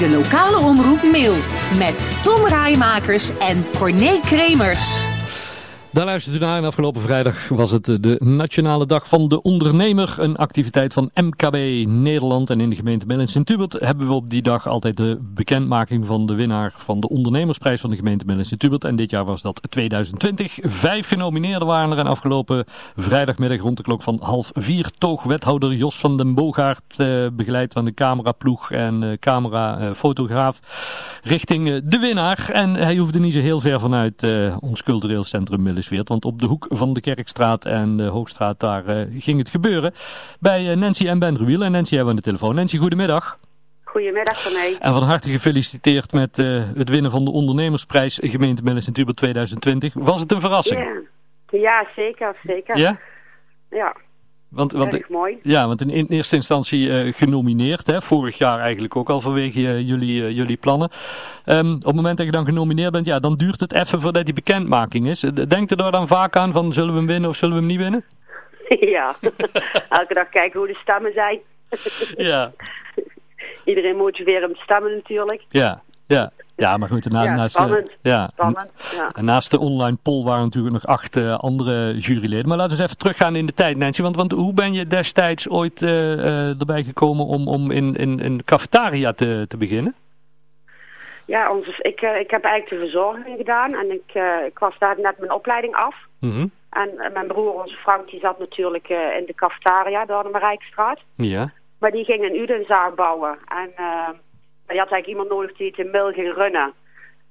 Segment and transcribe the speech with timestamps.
[0.00, 1.34] De lokale omroep Mail
[1.78, 5.15] met Tom Rijmakers en Corné Kremers.
[5.96, 10.14] Daar luistert u naar en afgelopen vrijdag was het de Nationale Dag van de Ondernemer.
[10.18, 11.56] Een activiteit van MKB
[11.88, 16.06] Nederland en in de gemeente Mel Sint-Hubert hebben we op die dag altijd de bekendmaking
[16.06, 18.84] van de winnaar van de ondernemersprijs van de gemeente Mel Sint-Hubert.
[18.84, 20.58] En dit jaar was dat 2020.
[20.62, 22.64] Vijf genomineerden waren er en afgelopen
[22.96, 27.72] vrijdagmiddag rond de klok van half vier toog wethouder Jos van den Boogaard, eh, begeleid
[27.72, 30.60] van de cameraploeg en eh, camerafotograaf,
[31.22, 32.50] richting eh, de winnaar.
[32.52, 36.46] En hij hoefde niet zo heel ver vanuit eh, ons cultureel centrum Want op de
[36.46, 39.92] hoek van de Kerkstraat en de Hoogstraat, daar uh, ging het gebeuren.
[40.40, 41.62] Bij uh, Nancy en Ben Ruwiel.
[41.62, 42.54] En Nancy hebben we aan de telefoon.
[42.54, 43.38] Nancy, goedemiddag.
[43.84, 44.76] Goedemiddag van mij.
[44.80, 49.94] En van harte gefeliciteerd met uh, het winnen van de ondernemersprijs gemeente Millis in 2020.
[49.94, 50.80] Was het een verrassing?
[50.80, 52.78] Ja, ja zeker, zeker.
[52.78, 52.98] Ja?
[53.70, 53.96] Ja.
[54.48, 55.38] Want, want, Erg mooi.
[55.42, 57.86] Ja, want in, in eerste instantie uh, genomineerd.
[57.86, 60.90] Hè, vorig jaar eigenlijk ook al vanwege uh, jullie, uh, jullie plannen.
[61.46, 64.24] Um, op het moment dat je dan genomineerd bent, ja, dan duurt het even voordat
[64.24, 65.20] die bekendmaking is.
[65.20, 67.70] Denkt u daar dan vaak aan van zullen we hem winnen of zullen we hem
[67.70, 68.04] niet winnen?
[68.96, 69.16] ja,
[70.00, 71.40] elke dag kijken hoe de stemmen zijn.
[72.16, 72.52] ja.
[73.64, 75.44] Iedereen motiveren met stemmen natuurlijk.
[75.48, 76.32] Ja, ja.
[76.56, 77.86] Ja, maar goed, na, ja, naast, spannend.
[77.86, 79.10] De, ja, spannend ja.
[79.14, 82.48] En naast de online poll waren natuurlijk nog acht uh, andere juryleden.
[82.48, 84.02] Maar laten we eens even teruggaan in de tijd, Nancy.
[84.02, 88.44] Want, want hoe ben je destijds ooit uh, uh, erbij gekomen om, om in, in,
[88.44, 89.94] cafetaria te, te beginnen?
[91.24, 93.74] Ja, onze, ik, ik heb eigenlijk de verzorging gedaan.
[93.74, 94.14] En ik,
[94.46, 95.94] ik was daar net mijn opleiding af.
[96.20, 96.50] Mm -hmm.
[96.70, 101.00] En mijn broer, onze Frank, die zat natuurlijk in de cafetaria door de Marijkstraat.
[101.16, 101.52] Ja.
[101.78, 103.38] Maar die ging een Udenzaak bouwen.
[103.48, 103.72] En...
[104.74, 106.72] je had eigenlijk iemand nodig die het in Mil ging runnen.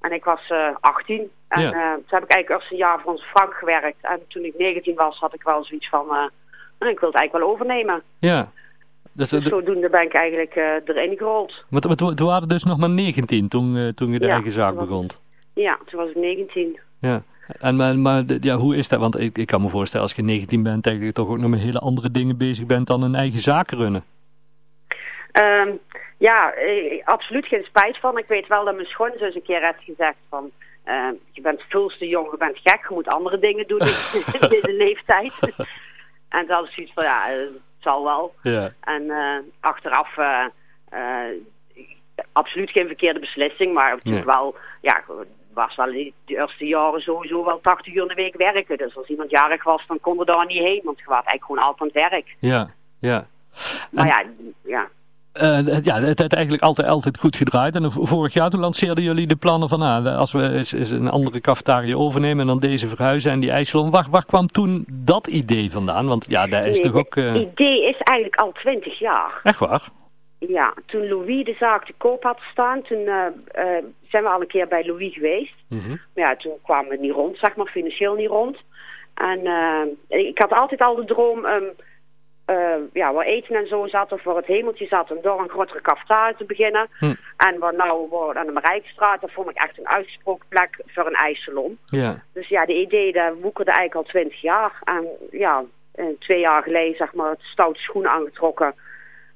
[0.00, 1.30] En ik was uh, 18.
[1.48, 1.66] En Ja.
[1.68, 3.96] uh, toen heb ik eigenlijk eerst een jaar voor onze Frank gewerkt.
[4.00, 6.06] En toen ik 19 was, had ik wel zoiets van...
[6.10, 8.02] Uh, ik wil het eigenlijk wel overnemen.
[8.18, 8.50] Ja.
[9.12, 10.54] Dus, Dus de, zodoende ben ik eigenlijk
[10.84, 11.64] erin gerold.
[11.70, 14.74] maar toen toen waren dus nog maar 19 toen, toen je de Ja, eigen zaak
[14.74, 15.08] was- begon.
[15.54, 16.78] Ja, toen was ik 19.
[17.00, 17.22] Ja.
[17.60, 19.00] En, maar, maar ja, hoe is dat?
[19.00, 21.50] Want ik, ik kan me voorstellen als je 19 bent, dat je toch ook nog
[21.50, 24.04] met hele andere dingen bezig bent dan een eigen zaak runnen.
[25.42, 25.78] Um,
[26.18, 28.18] ja, eh, absoluut geen spijt van.
[28.18, 30.50] Ik weet wel dat mijn schoonzus een keer heeft gezegd van...
[30.86, 34.24] Uh, je bent veel te jong, je bent gek, je moet andere dingen doen in
[34.48, 35.32] deze leeftijd.
[36.28, 38.34] en had ik zoiets van, ja, eh, het zal wel.
[38.42, 38.72] Ja.
[38.80, 40.44] En uh, achteraf uh,
[42.32, 44.34] absoluut geen verkeerde beslissing, maar natuurlijk Nee.
[44.36, 45.02] wel, ja,
[45.54, 48.76] was wel de eerste jaren sowieso wel 80 uur in de week werken.
[48.78, 51.44] Dus als iemand jarig was, dan kon er daar niet heen, want je was eigenlijk
[51.44, 52.36] gewoon altijd aan het werk.
[52.38, 52.70] Ja,
[53.00, 53.26] ja.
[53.90, 54.24] Maar En- ja,
[54.78, 54.88] ja,
[55.34, 57.76] Eh, ja, het heeft eigenlijk altijd, altijd goed gedraaid.
[57.76, 59.82] En vorig jaar toen lanceerden jullie de plannen van...
[59.82, 63.50] Ah, als we eens, eens een andere cafetaria overnemen en dan deze verhuizen en die
[63.50, 63.90] ijssalon.
[63.90, 66.06] Waar, waar kwam toen dat idee vandaan?
[66.06, 67.16] Want ja, daar is Nee, toch ook...
[67.16, 69.40] eh, Het idee is eigenlijk al 20 jaar.
[69.42, 69.88] Echt waar?
[70.38, 73.14] Ja, toen Louis de zaak te koop had staan, toen uh,
[73.58, 75.54] uh, zijn we al een keer bij Louis geweest.
[75.68, 75.88] Mhm.
[75.88, 78.56] Maar ja, toen kwamen we niet rond, zeg maar, financieel niet rond.
[79.14, 79.40] En
[80.08, 81.64] ik had altijd al de droom, um,
[82.46, 85.48] uh, ja, waar eten en zo zat, of waar het hemeltje zat, om door een
[85.48, 86.88] grotere cafetaria te beginnen.
[86.98, 87.14] Hm.
[87.36, 91.06] En waar nou waar aan de Marijkstraat, dat vond ik echt een uitgesproken plek voor
[91.06, 91.78] een ijssalon.
[91.86, 92.22] Ja.
[92.32, 94.72] Dus ja, de idee, dat woekerde eigenlijk al twintig jaar.
[94.84, 98.74] En ja, eh, twee jaar geleden, zeg maar, het stoute schoenen aangetrokken.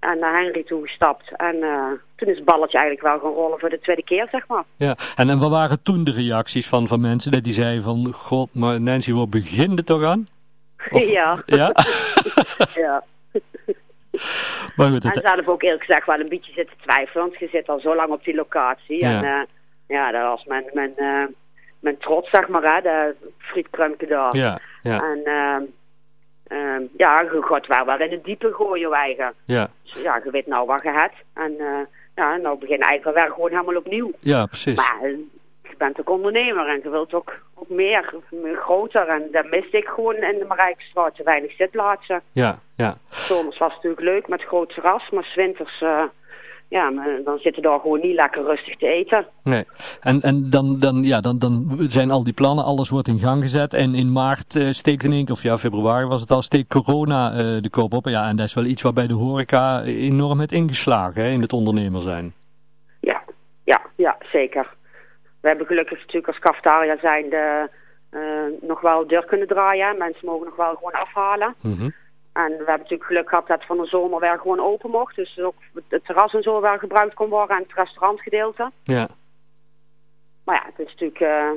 [0.00, 1.32] En naar Henry toegestapt.
[1.36, 1.86] En uh,
[2.16, 4.64] toen is het balletje eigenlijk wel gaan rollen voor de tweede keer, zeg maar.
[4.76, 4.96] ja.
[5.16, 7.32] En, en wat waren toen de reacties van, van mensen?
[7.32, 8.12] Dat die zeiden van...
[8.12, 10.26] God, maar Nancy, waar begint het toch aan?
[10.90, 11.42] Of- ja.
[11.46, 11.72] Ja?
[12.74, 13.04] ja.
[14.76, 17.24] maar goed, En het, zelf ook eerlijk gezegd wel een beetje zitten twijfelen.
[17.26, 19.00] Want je zit al zo lang op die locatie.
[19.00, 19.22] Ja.
[19.22, 19.42] En uh,
[19.86, 21.24] ja, dat was mijn, mijn, uh,
[21.80, 22.80] mijn trots, zeg maar, hè.
[22.80, 24.36] De frietkruimke daar.
[24.36, 25.56] ja, ja, En uh,
[26.58, 29.34] uh, ja, je gaat wel wel in het diepe gooien, eigen.
[29.44, 31.16] ja, Dus ja, je weet nou wat je hebt.
[31.34, 31.80] En uh,
[32.14, 34.10] ja, nou begin eigenlijk wel weer gewoon helemaal opnieuw.
[34.20, 34.76] ja, precies.
[34.76, 35.08] Maar
[35.62, 38.14] je bent ook ondernemer en je wilt ook, ook meer,
[38.54, 39.08] groter.
[39.08, 42.20] En dat miste ik gewoon in de Marijkstraat, te weinig zitplaatsen.
[42.32, 42.96] Ja, ja.
[43.08, 46.02] Zomers was het natuurlijk leuk met groot terras, maar 's winters, uh,
[46.68, 49.26] ja, maar dan zitten daar gewoon niet lekker rustig te eten.
[49.42, 49.64] Nee.
[50.00, 53.42] En, en dan, dan, ja, dan, dan zijn al die plannen, alles wordt in gang
[53.42, 53.74] gezet.
[53.74, 56.68] En in maart uh, steekt in één keer, of ja, februari was het al, steekt
[56.68, 58.06] corona uh, de koop op.
[58.06, 61.52] Ja, en dat is wel iets waarbij de horeca enorm heeft ingeslagen hè, in het
[61.52, 62.32] ondernemer zijn.
[63.00, 63.22] Ja,
[63.64, 64.78] ja, ja, zeker.
[65.40, 67.68] We hebben gelukkig natuurlijk als cafetaria zijn de,
[68.10, 69.98] uh, nog wel deur kunnen draaien.
[69.98, 71.54] Mensen mogen nog wel gewoon afhalen.
[71.60, 71.94] Mm -hmm.
[72.32, 75.16] En we hebben natuurlijk geluk gehad dat van de zomer weer gewoon open mocht.
[75.16, 75.54] Dus ook
[75.88, 78.70] het terras en zo weer gebruikt kon worden en het restaurantgedeelte.
[78.82, 79.08] Ja.
[80.44, 81.50] Maar ja, het is natuurlijk uh,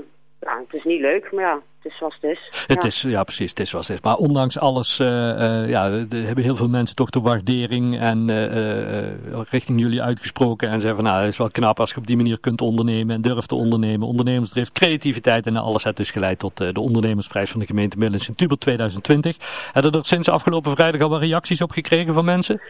[0.43, 2.49] ja, het is niet leuk, maar ja, het is zoals het is.
[2.67, 2.87] Het ja.
[2.87, 4.03] is, ja precies, het is zoals het is.
[4.03, 8.29] Maar ondanks alles eh, eh, ja, er hebben heel veel mensen toch de waardering en
[8.29, 10.69] eh, richting jullie uitgesproken.
[10.69, 13.15] En zeggen van nou, het is wel knap als je op die manier kunt ondernemen
[13.15, 14.07] en durft te ondernemen.
[14.07, 18.59] Ondernemersdrift, creativiteit en alles heeft dus geleid tot de ondernemersprijs van de gemeente Midden Sint-Hubert
[18.59, 19.37] 2020.
[19.71, 22.61] Hebben er sinds afgelopen vrijdag al wat reacties op gekregen van mensen?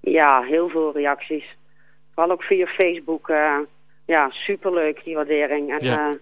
[0.00, 1.44] Ja, heel veel reacties.
[2.14, 3.32] Vooral ook via Facebook.
[4.06, 5.78] ja, superleuk die waardering.
[5.78, 6.16] En Ja.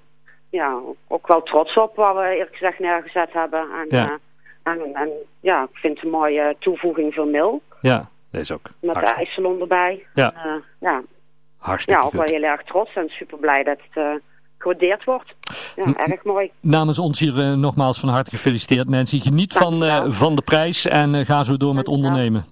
[0.51, 0.81] Ja.
[1.09, 3.61] ook wel trots op wat we eerlijk gezegd neergezet hebben.
[3.61, 4.05] En Ja.
[4.05, 4.19] ja,
[4.63, 5.11] en, en
[5.41, 7.63] ja, ik vind het een mooie toevoeging voor Mil.
[7.81, 10.07] Ja, is ook Met de ijssalon erbij.
[10.15, 10.33] Ja.
[10.33, 11.03] En, eh, ja,
[11.59, 14.15] hartstikke ja, ook wel heel erg trots en super blij dat het eh,
[14.61, 15.35] gewaardeerd wordt.
[15.77, 16.51] Ja, erg mooi.
[16.61, 19.21] Namens ons hier eh, nogmaals van harte gefeliciteerd Nancy.
[19.21, 22.45] Geniet van, eh, van de prijs en eh, ga zo door met ondernemen.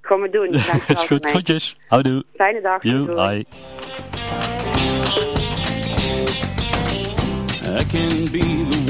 [0.00, 0.50] Gaan we doen.
[0.50, 1.76] Dankjewel is goed, groetjes.
[1.88, 2.24] Houdoe.
[2.34, 2.82] Fijne dag.
[2.82, 3.44] You.
[7.76, 8.78] I can be the